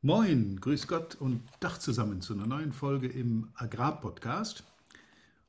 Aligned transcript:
Moin, 0.00 0.60
grüß 0.60 0.86
Gott 0.86 1.16
und 1.16 1.42
Dach 1.58 1.76
zusammen 1.78 2.20
zu 2.20 2.32
einer 2.32 2.46
neuen 2.46 2.72
Folge 2.72 3.08
im 3.08 3.48
Agrarpodcast. 3.54 4.62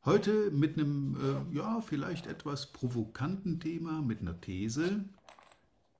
Heute 0.05 0.49
mit 0.49 0.75
einem, 0.75 1.45
äh, 1.53 1.55
ja, 1.55 1.81
vielleicht 1.81 2.25
etwas 2.25 2.73
provokanten 2.73 3.59
Thema, 3.59 4.01
mit 4.01 4.21
einer 4.21 4.41
These. 4.41 5.05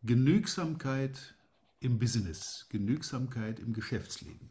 Genügsamkeit 0.01 1.35
im 1.79 1.99
Business, 1.99 2.65
Genügsamkeit 2.69 3.59
im 3.59 3.71
Geschäftsleben. 3.71 4.49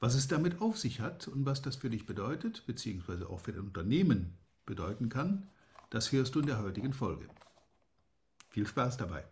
Was 0.00 0.14
es 0.14 0.26
damit 0.26 0.62
auf 0.62 0.78
sich 0.78 1.00
hat 1.00 1.28
und 1.28 1.44
was 1.44 1.60
das 1.60 1.76
für 1.76 1.90
dich 1.90 2.06
bedeutet, 2.06 2.64
beziehungsweise 2.66 3.28
auch 3.28 3.40
für 3.40 3.52
dein 3.52 3.66
Unternehmen 3.66 4.38
bedeuten 4.64 5.10
kann, 5.10 5.50
das 5.90 6.12
hörst 6.12 6.34
du 6.34 6.40
in 6.40 6.46
der 6.46 6.62
heutigen 6.62 6.94
Folge. 6.94 7.28
Viel 8.48 8.66
Spaß 8.66 8.96
dabei. 8.96 9.24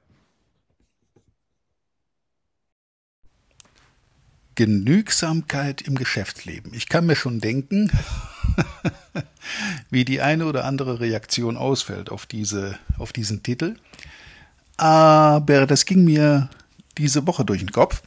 Genügsamkeit 4.54 5.82
im 5.82 5.94
Geschäftsleben. 5.94 6.74
Ich 6.74 6.88
kann 6.88 7.06
mir 7.06 7.16
schon 7.16 7.40
denken, 7.40 7.90
wie 9.90 10.04
die 10.04 10.20
eine 10.20 10.46
oder 10.46 10.64
andere 10.64 11.00
Reaktion 11.00 11.56
ausfällt 11.56 12.10
auf, 12.10 12.26
diese, 12.26 12.78
auf 12.98 13.12
diesen 13.12 13.42
Titel. 13.42 13.76
Aber 14.76 15.66
das 15.66 15.84
ging 15.84 16.04
mir 16.04 16.50
diese 16.98 17.26
Woche 17.26 17.44
durch 17.44 17.60
den 17.60 17.72
Kopf. 17.72 18.02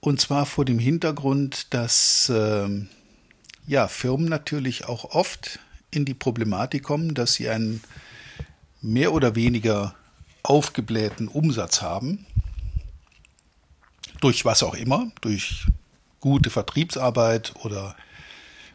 Und 0.00 0.20
zwar 0.20 0.46
vor 0.46 0.64
dem 0.64 0.78
Hintergrund, 0.78 1.74
dass 1.74 2.28
äh, 2.28 2.68
ja, 3.66 3.88
Firmen 3.88 4.28
natürlich 4.28 4.84
auch 4.84 5.04
oft 5.06 5.58
in 5.90 6.04
die 6.04 6.14
Problematik 6.14 6.84
kommen, 6.84 7.14
dass 7.14 7.34
sie 7.34 7.48
einen 7.48 7.82
mehr 8.80 9.12
oder 9.12 9.34
weniger 9.34 9.94
aufgeblähten 10.44 11.26
Umsatz 11.26 11.82
haben 11.82 12.26
durch 14.26 14.44
was 14.44 14.64
auch 14.64 14.74
immer, 14.74 15.06
durch 15.20 15.66
gute 16.18 16.50
Vertriebsarbeit 16.50 17.54
oder 17.62 17.94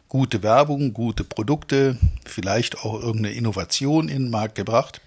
gute 0.08 0.42
Werbung, 0.42 0.94
gute 0.94 1.24
Produkte, 1.24 1.98
vielleicht 2.24 2.78
auch 2.78 2.94
irgendeine 2.94 3.34
Innovation 3.34 4.08
in 4.08 4.22
den 4.22 4.30
Markt 4.30 4.54
gebracht. 4.54 5.02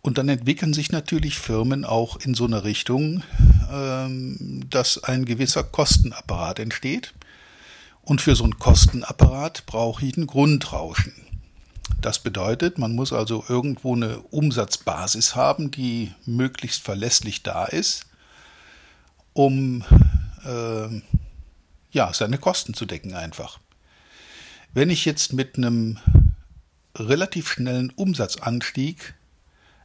Und 0.00 0.18
dann 0.18 0.28
entwickeln 0.28 0.74
sich 0.74 0.90
natürlich 0.90 1.38
Firmen 1.38 1.84
auch 1.84 2.16
in 2.16 2.34
so 2.34 2.44
eine 2.44 2.64
Richtung, 2.64 3.22
ähm, 3.72 4.64
dass 4.68 5.04
ein 5.04 5.26
gewisser 5.26 5.62
Kostenapparat 5.62 6.58
entsteht. 6.58 7.14
Und 8.02 8.20
für 8.20 8.34
so 8.34 8.42
einen 8.42 8.58
Kostenapparat 8.58 9.64
brauche 9.66 10.04
ich 10.04 10.16
ein 10.16 10.26
Grundrauschen. 10.26 11.12
Das 12.00 12.18
bedeutet, 12.18 12.78
man 12.78 12.96
muss 12.96 13.12
also 13.12 13.44
irgendwo 13.48 13.94
eine 13.94 14.18
Umsatzbasis 14.18 15.36
haben, 15.36 15.70
die 15.70 16.10
möglichst 16.26 16.82
verlässlich 16.82 17.44
da 17.44 17.66
ist 17.66 18.06
um 19.32 19.84
äh, 20.44 21.00
ja, 21.90 22.12
seine 22.12 22.38
Kosten 22.38 22.74
zu 22.74 22.86
decken 22.86 23.14
einfach. 23.14 23.58
Wenn 24.72 24.90
ich 24.90 25.04
jetzt 25.04 25.32
mit 25.32 25.56
einem 25.56 25.98
relativ 26.96 27.48
schnellen 27.48 27.90
Umsatzanstieg 27.90 29.14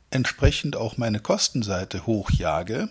entsprechend 0.09 0.75
auch 0.75 0.98
meine 0.98 1.20
Kostenseite 1.20 2.06
hochjage, 2.06 2.90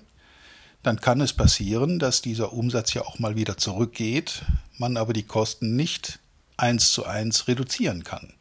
dann 0.82 1.00
kann 1.00 1.20
es 1.20 1.32
passieren, 1.32 1.98
dass 1.98 2.22
dieser 2.22 2.52
Umsatz 2.52 2.94
ja 2.94 3.02
auch 3.02 3.18
mal 3.18 3.34
wieder 3.34 3.56
zurückgeht, 3.56 4.42
man 4.78 4.96
aber 4.96 5.12
die 5.12 5.24
Kosten 5.24 5.74
nicht 5.74 6.20
eins 6.56 6.92
zu 6.92 7.04
eins 7.06 7.48
reduzieren 7.48 8.04
kann. 8.04 8.32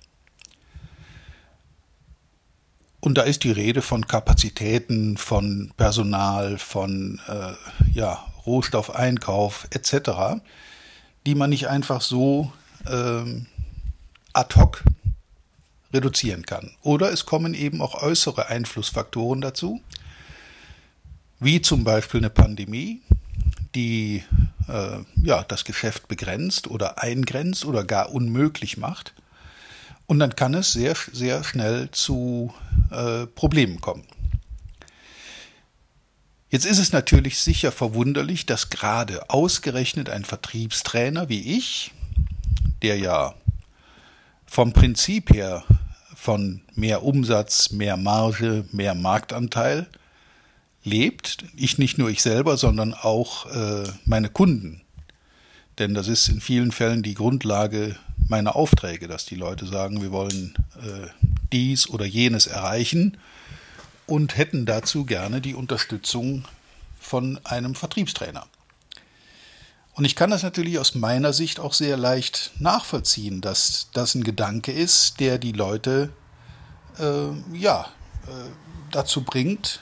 Und 3.05 3.19
da 3.19 3.21
ist 3.21 3.43
die 3.43 3.51
Rede 3.51 3.83
von 3.83 4.07
Kapazitäten, 4.07 5.15
von 5.17 5.71
Personal, 5.77 6.57
von 6.57 7.21
äh, 7.27 7.53
ja, 7.93 8.25
Rohstoffeinkauf 8.47 9.67
etc., 9.69 10.41
die 11.27 11.35
man 11.35 11.51
nicht 11.51 11.67
einfach 11.67 12.01
so 12.01 12.51
ähm, 12.89 13.45
ad 14.33 14.59
hoc 14.59 14.83
reduzieren 15.93 16.47
kann. 16.47 16.71
Oder 16.81 17.11
es 17.11 17.27
kommen 17.27 17.53
eben 17.53 17.79
auch 17.79 18.01
äußere 18.01 18.47
Einflussfaktoren 18.47 19.39
dazu, 19.39 19.81
wie 21.39 21.61
zum 21.61 21.83
Beispiel 21.83 22.21
eine 22.21 22.31
Pandemie, 22.31 23.03
die 23.75 24.23
äh, 24.67 24.97
ja, 25.21 25.43
das 25.43 25.63
Geschäft 25.63 26.07
begrenzt 26.07 26.65
oder 26.65 27.03
eingrenzt 27.03 27.65
oder 27.65 27.83
gar 27.83 28.11
unmöglich 28.11 28.77
macht. 28.77 29.13
Und 30.07 30.17
dann 30.17 30.35
kann 30.35 30.55
es 30.55 30.73
sehr, 30.73 30.95
sehr 31.11 31.43
schnell 31.43 31.91
zu 31.91 32.51
äh, 32.91 33.27
Problemen 33.27 33.81
kommen. 33.81 34.03
Jetzt 36.49 36.65
ist 36.65 36.79
es 36.79 36.93
natürlich 36.93 37.39
sicher 37.39 37.71
verwunderlich, 37.71 38.45
dass 38.45 38.69
gerade 38.69 39.29
ausgerechnet 39.29 40.09
ein 40.09 40.23
Vertriebstrainer 40.23 41.27
wie 41.27 41.57
ich, 41.57 41.91
der 42.81 42.97
ja 42.97 43.33
vom 44.45 44.71
Prinzip 44.71 45.33
her 45.33 45.63
von 46.15 46.61
mehr 46.73 47.03
Umsatz, 47.03 47.71
mehr 47.71 47.97
Marge, 47.97 48.65
mehr 48.71 48.95
Marktanteil 48.95 49.87
lebt, 50.83 51.43
ich 51.55 51.77
nicht 51.77 51.97
nur 51.97 52.09
ich 52.09 52.21
selber, 52.21 52.57
sondern 52.57 52.93
auch 52.93 53.47
äh, 53.47 53.83
meine 54.05 54.29
Kunden. 54.29 54.81
Denn 55.77 55.93
das 55.93 56.07
ist 56.07 56.29
in 56.29 56.39
vielen 56.39 56.71
Fällen 56.71 57.03
die 57.03 57.15
Grundlage 57.15 57.97
meiner 58.27 58.55
Aufträge, 58.55 59.07
dass 59.07 59.25
die 59.25 59.35
Leute 59.35 59.65
sagen, 59.65 60.01
wir 60.01 60.11
wollen 60.11 60.55
äh, 60.77 61.07
dies 61.51 61.89
oder 61.89 62.05
jenes 62.05 62.47
erreichen 62.47 63.17
und 64.07 64.37
hätten 64.37 64.65
dazu 64.65 65.05
gerne 65.05 65.41
die 65.41 65.55
Unterstützung 65.55 66.45
von 66.99 67.39
einem 67.43 67.75
Vertriebstrainer. 67.75 68.45
Und 69.93 70.05
ich 70.05 70.15
kann 70.15 70.29
das 70.29 70.43
natürlich 70.43 70.77
aus 70.77 70.95
meiner 70.95 71.31
Sicht 71.31 71.59
auch 71.59 71.73
sehr 71.73 71.95
leicht 71.95 72.51
nachvollziehen, 72.59 73.41
dass 73.41 73.87
das 73.93 74.15
ein 74.15 74.23
Gedanke 74.23 74.71
ist, 74.71 75.19
der 75.19 75.37
die 75.37 75.53
Leute 75.53 76.09
äh, 76.99 77.57
ja, 77.57 77.87
äh, 78.27 78.49
dazu 78.91 79.23
bringt, 79.23 79.79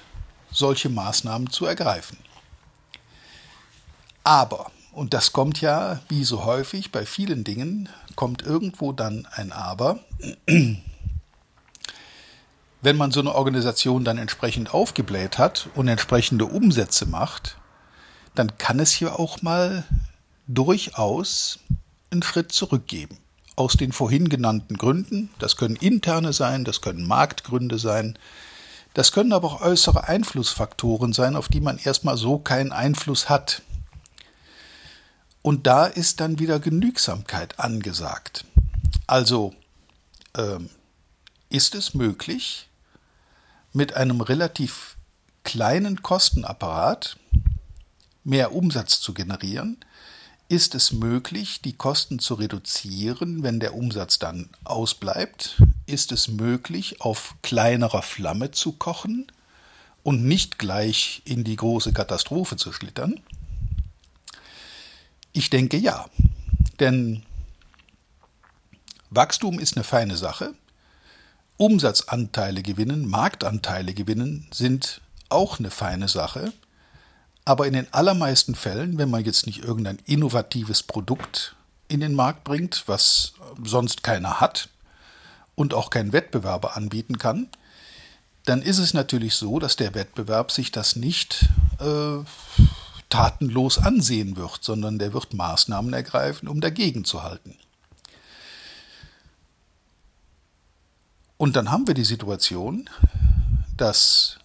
solche 0.52 0.90
Maßnahmen 0.90 1.50
zu 1.50 1.66
ergreifen. 1.66 2.18
Aber 4.24 4.72
und 4.94 5.16
das 5.16 5.34
kommt 5.34 5.60
ja, 5.60 6.02
wie 6.08 6.24
so 6.24 6.46
häufig 6.46 6.92
bei 6.92 7.06
vielen 7.06 7.44
Dingen, 7.44 7.90
kommt 8.16 8.42
irgendwo 8.42 8.92
dann 8.92 9.28
ein 9.32 9.52
Aber. 9.52 10.00
Wenn 12.82 12.98
man 12.98 13.12
so 13.12 13.20
eine 13.20 13.34
Organisation 13.34 14.04
dann 14.04 14.18
entsprechend 14.18 14.74
aufgebläht 14.74 15.38
hat 15.38 15.70
und 15.76 15.88
entsprechende 15.88 16.46
Umsätze 16.46 17.06
macht, 17.06 17.58
dann 18.36 18.58
kann 18.58 18.80
es 18.80 18.92
hier 18.92 19.20
auch 19.20 19.42
mal 19.42 19.86
durchaus 20.48 21.60
einen 22.12 22.24
Schritt 22.24 22.52
zurückgeben. 22.52 23.18
Aus 23.56 23.74
den 23.74 23.92
vorhin 23.92 24.30
genannten 24.30 24.78
Gründen, 24.78 25.30
das 25.40 25.58
können 25.58 25.76
interne 25.76 26.34
sein, 26.34 26.66
das 26.66 26.82
können 26.82 27.08
Marktgründe 27.08 27.78
sein, 27.78 28.18
das 28.94 29.12
können 29.12 29.34
aber 29.34 29.48
auch 29.48 29.62
äußere 29.62 30.08
Einflussfaktoren 30.08 31.14
sein, 31.14 31.36
auf 31.36 31.48
die 31.48 31.62
man 31.62 31.78
erstmal 31.78 32.18
so 32.18 32.38
keinen 32.38 32.72
Einfluss 32.72 33.30
hat. 33.30 33.62
Und 35.44 35.68
da 35.68 35.86
ist 35.86 36.22
dann 36.22 36.40
wieder 36.40 36.60
Genügsamkeit 36.60 37.60
angesagt. 37.60 38.46
Also 39.06 39.54
ähm, 40.36 40.70
ist 41.50 41.76
es 41.76 41.94
möglich, 41.94 42.70
mit 43.74 43.96
einem 43.96 44.22
relativ 44.22 44.96
kleinen 45.44 46.02
Kostenapparat 46.02 47.18
mehr 48.24 48.54
Umsatz 48.54 49.02
zu 49.02 49.14
generieren, 49.14 49.78
ist 50.48 50.76
es 50.76 50.92
möglich, 50.92 51.62
die 51.62 51.74
Kosten 51.74 52.20
zu 52.20 52.36
reduzieren, 52.36 53.44
wenn 53.44 53.60
der 53.60 53.76
Umsatz 53.76 54.20
dann 54.20 54.50
ausbleibt? 54.64 55.62
Ist 55.88 56.12
es 56.12 56.28
möglich, 56.28 57.02
auf 57.02 57.36
kleinerer 57.42 58.02
Flamme 58.02 58.52
zu 58.52 58.74
kochen 58.74 59.28
und 60.04 60.24
nicht 60.24 60.60
gleich 60.60 61.22
in 61.26 61.44
die 61.44 61.56
große 61.56 61.92
Katastrophe 61.92 62.56
zu 62.56 62.72
schlittern? 62.72 63.20
Ich 65.34 65.50
denke 65.50 65.78
ja. 65.78 66.06
Denn 66.80 67.24
Wachstum 69.10 69.60
ist 69.60 69.76
eine 69.76 69.84
feine 69.84 70.16
Sache. 70.16 70.54
Umsatzanteile 71.58 72.64
gewinnen, 72.64 73.08
Marktanteile 73.08 73.94
gewinnen 73.94 74.48
sind 74.52 75.02
auch 75.30 75.60
eine 75.60 75.72
feine 75.72 76.08
Sache. 76.08 76.54
Aber 77.46 77.68
in 77.68 77.74
den 77.74 77.92
allermeisten 77.94 78.56
Fällen, 78.56 78.98
wenn 78.98 79.10
man 79.10 79.26
jetzt 79.26 79.46
nicht 79.46 79.64
irgendein 79.64 80.00
innovatives 80.06 80.84
Produkt 80.84 81.56
in 81.88 82.00
den 82.00 82.16
Markt 82.16 82.44
bringt, 82.44 82.84
was 82.88 83.34
sonst 83.64 84.04
keiner 84.04 84.40
hat 84.40 84.70
und 85.56 85.74
auch 85.74 85.90
kein 85.90 86.14
Wettbewerber 86.14 86.78
anbieten 86.78 87.18
kann, 87.18 87.50
dann 88.46 88.62
ist 88.62 88.78
es 88.78 88.94
natürlich 88.94 89.36
so, 89.36 89.60
dass 89.60 89.76
der 89.76 89.94
Wettbewerb 89.94 90.52
sich 90.52 90.72
das 90.72 90.96
nicht 90.96 91.50
äh, 91.80 92.24
tatenlos 93.14 93.78
ansehen 93.78 94.38
wird, 94.38 94.64
sondern 94.64 94.98
der 94.98 95.14
wird 95.14 95.36
Maßnahmen 95.36 95.94
ergreifen, 95.94 96.48
um 96.48 96.62
dagegen 96.62 97.06
zu 97.06 97.22
halten. 97.22 97.56
Und 101.38 101.56
dann 101.56 101.70
haben 101.70 101.86
wir 101.86 101.94
die 101.94 102.06
Situation, 102.06 102.90
dass 103.78 104.40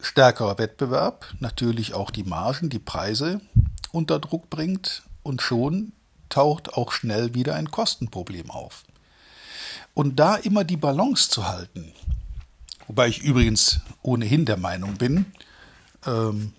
stärkerer 0.00 0.58
Wettbewerb 0.58 1.32
natürlich 1.38 1.94
auch 1.94 2.10
die 2.10 2.24
Margen, 2.24 2.68
die 2.68 2.80
Preise 2.80 3.40
unter 3.92 4.18
Druck 4.18 4.50
bringt 4.50 5.04
und 5.22 5.40
schon 5.40 5.92
taucht 6.30 6.74
auch 6.74 6.90
schnell 6.90 7.34
wieder 7.34 7.54
ein 7.54 7.70
Kostenproblem 7.70 8.50
auf. 8.50 8.82
Und 9.94 10.18
da 10.18 10.34
immer 10.34 10.64
die 10.64 10.76
Balance 10.76 11.30
zu 11.30 11.46
halten, 11.46 11.92
wobei 12.88 13.06
ich 13.06 13.22
übrigens 13.22 13.80
ohnehin 14.02 14.46
der 14.46 14.56
Meinung 14.56 14.96
bin, 14.96 15.26
ähm, 16.06 16.54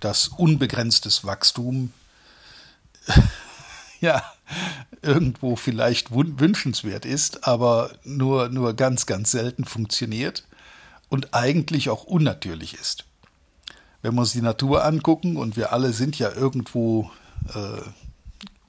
dass 0.00 0.28
unbegrenztes 0.28 1.24
Wachstum 1.24 1.92
ja 4.00 4.22
irgendwo 5.02 5.56
vielleicht 5.56 6.10
wünschenswert 6.10 7.04
ist, 7.04 7.46
aber 7.46 7.90
nur, 8.04 8.48
nur 8.48 8.74
ganz, 8.74 9.06
ganz 9.06 9.30
selten 9.30 9.64
funktioniert 9.64 10.44
und 11.08 11.34
eigentlich 11.34 11.90
auch 11.90 12.04
unnatürlich 12.04 12.74
ist. 12.74 13.04
Wenn 14.02 14.14
wir 14.14 14.20
uns 14.20 14.32
die 14.32 14.42
Natur 14.42 14.84
angucken 14.84 15.36
und 15.36 15.56
wir 15.56 15.72
alle 15.72 15.92
sind 15.92 16.18
ja 16.18 16.32
irgendwo 16.32 17.10
äh, 17.54 17.80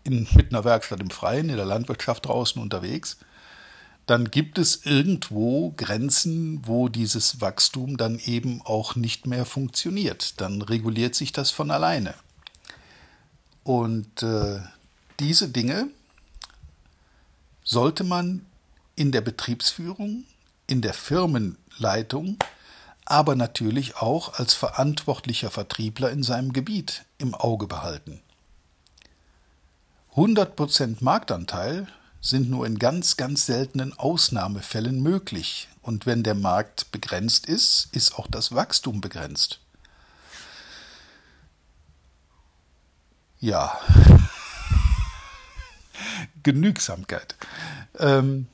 in, 0.03 0.27
mit 0.35 0.51
einer 0.51 0.63
Werkstatt 0.63 1.01
im 1.01 1.09
Freien, 1.09 1.49
in 1.49 1.57
der 1.57 1.65
Landwirtschaft 1.65 2.25
draußen 2.25 2.61
unterwegs, 2.61 3.17
dann 4.09 4.31
gibt 4.31 4.57
es 4.57 4.87
irgendwo 4.87 5.71
Grenzen, 5.77 6.65
wo 6.65 6.89
dieses 6.89 7.41
Wachstum 7.41 7.95
dann 7.95 8.17
eben 8.17 8.59
auch 8.63 8.95
nicht 8.95 9.27
mehr 9.27 9.45
funktioniert. 9.45 10.41
Dann 10.41 10.63
reguliert 10.63 11.13
sich 11.13 11.31
das 11.31 11.51
von 11.51 11.69
alleine. 11.69 12.15
Und 13.63 14.23
äh, 14.23 14.61
diese 15.19 15.49
Dinge 15.49 15.89
sollte 17.63 18.03
man 18.03 18.47
in 18.95 19.11
der 19.11 19.21
Betriebsführung, 19.21 20.23
in 20.65 20.81
der 20.81 20.95
Firmenleitung, 20.95 22.37
aber 23.05 23.35
natürlich 23.35 23.97
auch 23.97 24.33
als 24.39 24.55
verantwortlicher 24.55 25.51
Vertriebler 25.51 26.09
in 26.09 26.23
seinem 26.23 26.51
Gebiet 26.51 27.05
im 27.19 27.35
Auge 27.35 27.67
behalten. 27.67 28.21
100% 30.15 30.97
Marktanteil 31.01 31.87
sind 32.21 32.49
nur 32.49 32.65
in 32.65 32.79
ganz, 32.79 33.17
ganz 33.17 33.45
seltenen 33.45 33.97
Ausnahmefällen 33.97 35.01
möglich. 35.01 35.69
Und 35.81 36.05
wenn 36.05 36.23
der 36.23 36.35
Markt 36.35 36.91
begrenzt 36.91 37.45
ist, 37.45 37.87
ist 37.91 38.17
auch 38.17 38.27
das 38.27 38.53
Wachstum 38.53 39.01
begrenzt. 39.01 39.59
Ja. 43.39 43.79
Genügsamkeit. 46.43 47.35
Ähm, 47.97 48.47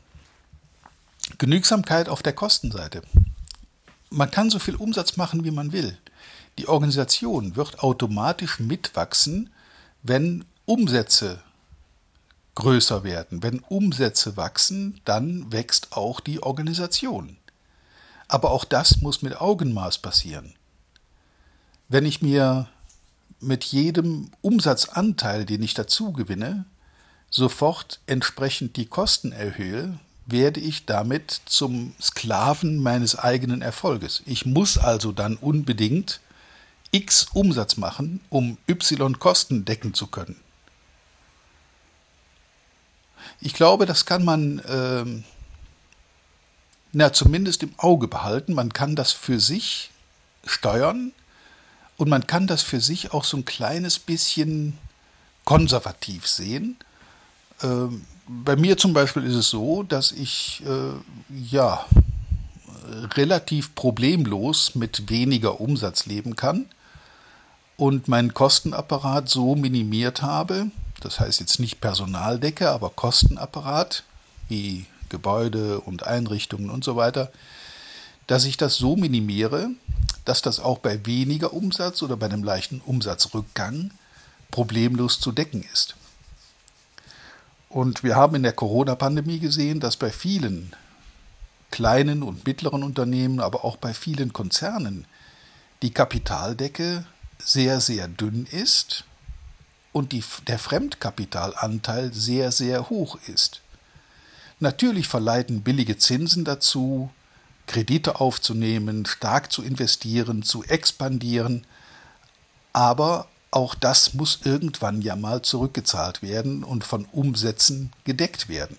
Genügsamkeit 1.37 2.07
auf 2.07 2.21
der 2.21 2.33
Kostenseite. 2.33 3.01
Man 4.11 4.29
kann 4.29 4.49
so 4.49 4.59
viel 4.59 4.75
Umsatz 4.75 5.17
machen, 5.17 5.43
wie 5.43 5.51
man 5.51 5.71
will. 5.71 5.97
Die 6.57 6.67
Organisation 6.67 7.55
wird 7.55 7.79
automatisch 7.79 8.59
mitwachsen, 8.59 9.49
wenn 10.03 10.45
Umsätze 10.65 11.43
größer 12.55 13.03
werden. 13.03 13.43
Wenn 13.43 13.59
Umsätze 13.59 14.37
wachsen, 14.37 15.01
dann 15.05 15.51
wächst 15.51 15.91
auch 15.91 16.19
die 16.19 16.41
Organisation. 16.41 17.37
Aber 18.27 18.51
auch 18.51 18.65
das 18.65 19.01
muss 19.01 19.21
mit 19.21 19.39
Augenmaß 19.39 19.99
passieren. 19.99 20.55
Wenn 21.87 22.05
ich 22.05 22.21
mir 22.21 22.67
mit 23.39 23.63
jedem 23.65 24.31
Umsatzanteil, 24.41 25.45
den 25.45 25.61
ich 25.61 25.73
dazu 25.73 26.13
gewinne, 26.13 26.65
sofort 27.29 27.99
entsprechend 28.07 28.77
die 28.77 28.87
Kosten 28.87 29.31
erhöhe, 29.31 29.99
werde 30.25 30.59
ich 30.59 30.85
damit 30.85 31.41
zum 31.45 31.93
Sklaven 32.01 32.79
meines 32.79 33.17
eigenen 33.17 33.61
Erfolges. 33.61 34.23
Ich 34.25 34.45
muss 34.45 34.77
also 34.77 35.11
dann 35.11 35.35
unbedingt 35.35 36.19
x 36.91 37.27
Umsatz 37.33 37.77
machen, 37.77 38.21
um 38.29 38.57
y 38.67 39.19
Kosten 39.19 39.65
decken 39.65 39.93
zu 39.93 40.07
können. 40.07 40.37
Ich 43.39 43.53
glaube, 43.53 43.85
das 43.85 44.05
kann 44.05 44.23
man 44.23 44.61
ähm, 44.67 45.23
na, 46.91 47.11
zumindest 47.11 47.63
im 47.63 47.73
Auge 47.77 48.07
behalten. 48.07 48.53
Man 48.53 48.71
kann 48.71 48.95
das 48.95 49.11
für 49.11 49.39
sich 49.39 49.91
steuern 50.45 51.11
und 51.97 52.09
man 52.09 52.25
kann 52.25 52.47
das 52.47 52.61
für 52.61 52.79
sich 52.79 53.13
auch 53.13 53.23
so 53.23 53.37
ein 53.37 53.45
kleines 53.45 53.99
bisschen 53.99 54.77
konservativ 55.43 56.27
sehen. 56.27 56.77
Ähm, 57.61 58.05
bei 58.27 58.55
mir 58.55 58.77
zum 58.77 58.93
Beispiel 58.93 59.23
ist 59.23 59.35
es 59.35 59.49
so, 59.49 59.83
dass 59.83 60.11
ich 60.11 60.63
äh, 60.65 60.93
ja 61.29 61.85
relativ 63.15 63.75
problemlos 63.75 64.75
mit 64.75 65.09
weniger 65.09 65.59
Umsatz 65.59 66.05
leben 66.05 66.35
kann 66.35 66.65
und 67.77 68.07
meinen 68.07 68.33
Kostenapparat 68.33 69.29
so 69.29 69.55
minimiert 69.55 70.21
habe, 70.21 70.71
das 71.05 71.19
heißt 71.19 71.39
jetzt 71.39 71.59
nicht 71.59 71.81
Personaldecke, 71.81 72.69
aber 72.69 72.89
Kostenapparat 72.89 74.03
wie 74.49 74.85
Gebäude 75.09 75.79
und 75.79 76.03
Einrichtungen 76.03 76.69
und 76.69 76.83
so 76.83 76.95
weiter, 76.95 77.31
dass 78.27 78.45
ich 78.45 78.57
das 78.57 78.75
so 78.75 78.95
minimiere, 78.95 79.69
dass 80.25 80.41
das 80.41 80.59
auch 80.59 80.79
bei 80.79 81.05
weniger 81.05 81.53
Umsatz 81.53 82.01
oder 82.01 82.17
bei 82.17 82.25
einem 82.25 82.43
leichten 82.43 82.81
Umsatzrückgang 82.81 83.91
problemlos 84.49 85.19
zu 85.19 85.31
decken 85.31 85.63
ist. 85.71 85.95
Und 87.69 88.03
wir 88.03 88.15
haben 88.15 88.35
in 88.35 88.43
der 88.43 88.53
Corona-Pandemie 88.53 89.39
gesehen, 89.39 89.79
dass 89.79 89.97
bei 89.97 90.09
vielen 90.09 90.73
kleinen 91.69 92.23
und 92.23 92.47
mittleren 92.47 92.83
Unternehmen, 92.83 93.39
aber 93.39 93.63
auch 93.63 93.77
bei 93.77 93.93
vielen 93.93 94.33
Konzernen 94.33 95.05
die 95.81 95.91
Kapitaldecke 95.91 97.05
sehr, 97.37 97.81
sehr 97.81 98.07
dünn 98.07 98.47
ist 98.49 99.03
und 99.95 100.11
die, 100.11 100.25
der 100.47 100.59
Fremdkapitalanteil 100.59 102.13
sehr, 102.13 102.51
sehr 102.51 102.89
hoch 102.89 103.17
ist. 103.27 103.61
Natürlich 104.59 105.07
verleiten 105.07 105.61
billige 105.61 105.97
Zinsen 105.97 106.43
dazu, 106.43 107.09
Kredite 107.65 108.19
aufzunehmen, 108.19 109.05
stark 109.05 109.53
zu 109.53 109.63
investieren, 109.63 110.43
zu 110.43 110.65
expandieren, 110.65 111.65
aber 112.73 113.29
auch 113.51 113.73
das 113.73 114.13
muss 114.13 114.41
irgendwann 114.43 115.01
ja 115.01 115.15
mal 115.15 115.43
zurückgezahlt 115.43 116.21
werden 116.21 116.65
und 116.65 116.83
von 116.83 117.05
Umsätzen 117.05 117.93
gedeckt 118.03 118.49
werden. 118.49 118.75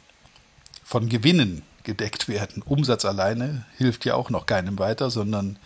Von 0.85 1.09
Gewinnen 1.09 1.63
gedeckt 1.83 2.29
werden. 2.29 2.63
Umsatz 2.63 3.07
alleine 3.07 3.65
hilft 3.79 4.05
ja 4.05 4.17
auch 4.17 4.29
noch 4.29 4.45
keinem 4.45 4.79
weiter, 4.79 5.09
sondern 5.09 5.59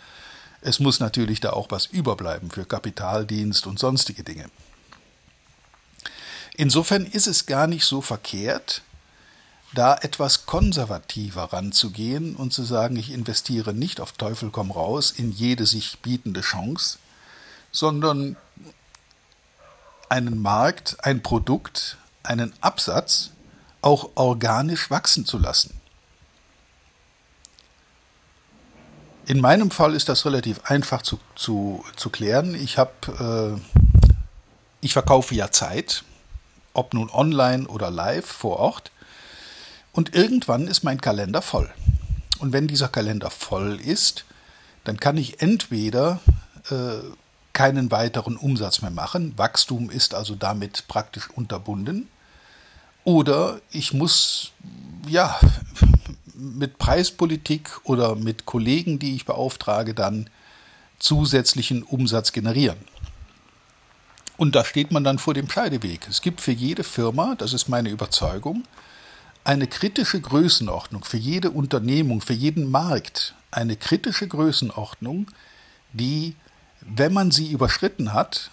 es 0.61 0.79
muss 0.79 1.01
natürlich 1.01 1.41
da 1.41 1.49
auch 1.51 1.71
was 1.71 1.87
überbleiben 1.87 2.51
für 2.51 2.63
Kapitaldienst 2.63 3.67
und 3.67 3.79
sonstige 3.79 4.23
Dinge. 4.23 4.45
Insofern 6.61 7.07
ist 7.07 7.25
es 7.25 7.47
gar 7.47 7.65
nicht 7.65 7.85
so 7.85 8.01
verkehrt, 8.01 8.83
da 9.73 9.95
etwas 9.95 10.45
konservativer 10.45 11.45
ranzugehen 11.45 12.35
und 12.35 12.53
zu 12.53 12.61
sagen, 12.61 12.97
ich 12.97 13.11
investiere 13.11 13.73
nicht 13.73 13.99
auf 13.99 14.11
Teufel 14.11 14.51
komm 14.51 14.69
raus 14.69 15.09
in 15.09 15.31
jede 15.31 15.65
sich 15.65 15.97
bietende 16.01 16.41
Chance, 16.41 16.99
sondern 17.71 18.37
einen 20.07 20.39
Markt, 20.39 21.03
ein 21.03 21.23
Produkt, 21.23 21.97
einen 22.21 22.53
Absatz 22.61 23.31
auch 23.81 24.11
organisch 24.13 24.91
wachsen 24.91 25.25
zu 25.25 25.39
lassen. 25.39 25.73
In 29.25 29.41
meinem 29.41 29.71
Fall 29.71 29.95
ist 29.95 30.09
das 30.09 30.27
relativ 30.27 30.61
einfach 30.65 31.01
zu, 31.01 31.19
zu, 31.33 31.83
zu 31.95 32.11
klären. 32.11 32.53
Ich, 32.53 32.77
hab, 32.77 33.07
äh, 33.19 33.59
ich 34.81 34.93
verkaufe 34.93 35.33
ja 35.33 35.49
Zeit, 35.49 36.03
ob 36.73 36.93
nun 36.93 37.09
online 37.09 37.67
oder 37.67 37.89
live 37.89 38.25
vor 38.25 38.57
Ort. 38.57 38.91
Und 39.91 40.15
irgendwann 40.15 40.67
ist 40.67 40.83
mein 40.83 41.01
Kalender 41.01 41.41
voll. 41.41 41.71
Und 42.39 42.53
wenn 42.53 42.67
dieser 42.67 42.87
Kalender 42.87 43.29
voll 43.29 43.79
ist, 43.79 44.25
dann 44.83 44.99
kann 44.99 45.17
ich 45.17 45.41
entweder 45.41 46.19
äh, 46.69 46.99
keinen 47.53 47.91
weiteren 47.91 48.37
Umsatz 48.37 48.81
mehr 48.81 48.91
machen. 48.91 49.37
Wachstum 49.37 49.89
ist 49.89 50.13
also 50.13 50.35
damit 50.35 50.87
praktisch 50.87 51.29
unterbunden. 51.29 52.07
Oder 53.03 53.59
ich 53.71 53.93
muss 53.93 54.51
ja 55.07 55.39
mit 56.33 56.77
Preispolitik 56.77 57.69
oder 57.83 58.15
mit 58.15 58.45
Kollegen, 58.45 58.99
die 58.99 59.15
ich 59.15 59.25
beauftrage, 59.25 59.93
dann 59.93 60.29
zusätzlichen 60.99 61.83
Umsatz 61.83 62.31
generieren. 62.31 62.77
Und 64.41 64.55
da 64.55 64.65
steht 64.65 64.91
man 64.91 65.03
dann 65.03 65.19
vor 65.19 65.35
dem 65.35 65.47
Scheideweg. 65.47 66.07
Es 66.09 66.23
gibt 66.23 66.41
für 66.41 66.51
jede 66.51 66.83
Firma, 66.83 67.35
das 67.35 67.53
ist 67.53 67.69
meine 67.69 67.89
Überzeugung, 67.89 68.63
eine 69.43 69.67
kritische 69.67 70.19
Größenordnung, 70.19 71.03
für 71.03 71.17
jede 71.17 71.51
Unternehmung, 71.51 72.21
für 72.21 72.33
jeden 72.33 72.71
Markt, 72.71 73.35
eine 73.51 73.75
kritische 73.75 74.27
Größenordnung, 74.27 75.27
die 75.93 76.35
wenn 76.79 77.13
man 77.13 77.29
sie 77.29 77.51
überschritten 77.51 78.13
hat, 78.13 78.49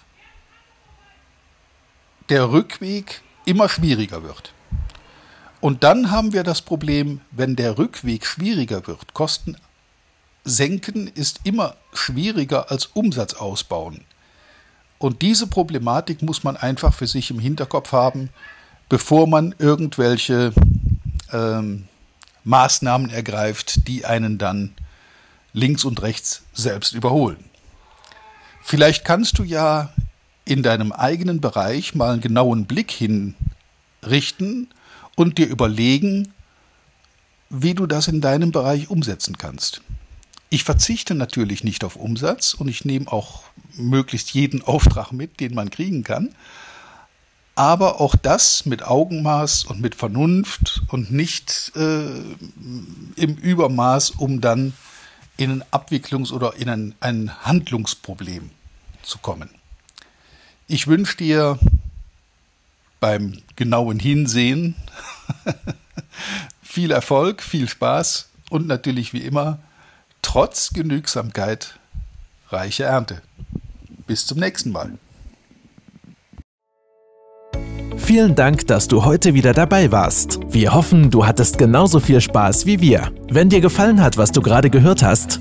der 2.28 2.52
Rückweg 2.52 3.22
immer 3.46 3.70
schwieriger 3.70 4.22
wird. 4.22 4.52
Und 5.62 5.84
dann 5.84 6.10
haben 6.10 6.34
wir 6.34 6.42
das 6.42 6.60
Problem, 6.60 7.22
wenn 7.30 7.56
der 7.56 7.78
Rückweg 7.78 8.26
schwieriger 8.26 8.86
wird, 8.86 9.14
Kosten 9.14 9.56
senken 10.44 11.06
ist 11.06 11.40
immer 11.44 11.76
schwieriger 11.94 12.70
als 12.70 12.84
Umsatz 12.92 13.32
ausbauen. 13.32 14.04
Und 14.98 15.22
diese 15.22 15.46
Problematik 15.46 16.22
muss 16.22 16.44
man 16.44 16.56
einfach 16.56 16.92
für 16.92 17.06
sich 17.06 17.30
im 17.30 17.38
Hinterkopf 17.38 17.92
haben, 17.92 18.30
bevor 18.88 19.26
man 19.28 19.54
irgendwelche 19.58 20.52
ähm, 21.32 21.86
Maßnahmen 22.44 23.10
ergreift, 23.10 23.86
die 23.86 24.04
einen 24.04 24.38
dann 24.38 24.72
links 25.52 25.84
und 25.84 26.02
rechts 26.02 26.42
selbst 26.52 26.94
überholen. 26.94 27.44
Vielleicht 28.62 29.04
kannst 29.04 29.38
du 29.38 29.44
ja 29.44 29.92
in 30.44 30.62
deinem 30.62 30.92
eigenen 30.92 31.40
Bereich 31.40 31.94
mal 31.94 32.12
einen 32.12 32.20
genauen 32.20 32.66
Blick 32.66 32.90
hinrichten 32.90 34.68
und 35.14 35.38
dir 35.38 35.46
überlegen, 35.46 36.32
wie 37.50 37.74
du 37.74 37.86
das 37.86 38.08
in 38.08 38.20
deinem 38.20 38.52
Bereich 38.52 38.90
umsetzen 38.90 39.38
kannst. 39.38 39.82
Ich 40.50 40.64
verzichte 40.64 41.14
natürlich 41.14 41.62
nicht 41.62 41.84
auf 41.84 41.96
Umsatz 41.96 42.54
und 42.54 42.68
ich 42.68 42.84
nehme 42.84 43.10
auch 43.12 43.42
möglichst 43.76 44.32
jeden 44.32 44.62
Auftrag 44.64 45.12
mit, 45.12 45.40
den 45.40 45.54
man 45.54 45.70
kriegen 45.70 46.04
kann. 46.04 46.34
Aber 47.54 48.00
auch 48.00 48.14
das 48.14 48.66
mit 48.66 48.84
Augenmaß 48.84 49.64
und 49.64 49.80
mit 49.80 49.96
Vernunft 49.96 50.82
und 50.88 51.10
nicht 51.10 51.72
äh, 51.74 52.06
im 53.16 53.34
Übermaß, 53.34 54.10
um 54.10 54.40
dann 54.40 54.74
in 55.36 55.50
ein 55.50 55.64
Abwicklungs- 55.72 56.32
oder 56.32 56.54
in 56.54 56.68
ein, 56.68 56.94
ein 57.00 57.44
Handlungsproblem 57.44 58.50
zu 59.02 59.18
kommen. 59.18 59.50
Ich 60.68 60.86
wünsche 60.86 61.16
dir 61.16 61.58
beim 63.00 63.42
genauen 63.56 63.98
Hinsehen 63.98 64.76
viel 66.62 66.90
Erfolg, 66.90 67.42
viel 67.42 67.68
Spaß 67.68 68.28
und 68.50 68.66
natürlich 68.66 69.12
wie 69.12 69.22
immer 69.22 69.58
trotz 70.22 70.70
Genügsamkeit 70.70 71.78
reiche 72.50 72.84
Ernte. 72.84 73.22
Bis 74.06 74.26
zum 74.26 74.38
nächsten 74.38 74.70
Mal. 74.70 74.92
Vielen 77.96 78.34
Dank, 78.34 78.66
dass 78.66 78.88
du 78.88 79.04
heute 79.04 79.34
wieder 79.34 79.52
dabei 79.52 79.92
warst. 79.92 80.38
Wir 80.48 80.72
hoffen, 80.72 81.10
du 81.10 81.26
hattest 81.26 81.58
genauso 81.58 82.00
viel 82.00 82.22
Spaß 82.22 82.64
wie 82.64 82.80
wir. 82.80 83.12
Wenn 83.30 83.50
dir 83.50 83.60
gefallen 83.60 84.00
hat, 84.00 84.16
was 84.16 84.32
du 84.32 84.40
gerade 84.40 84.70
gehört 84.70 85.02
hast, 85.02 85.40